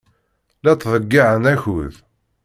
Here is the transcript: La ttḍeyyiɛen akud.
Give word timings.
La 0.63 0.73
ttḍeyyiɛen 0.75 1.45
akud. 1.53 1.93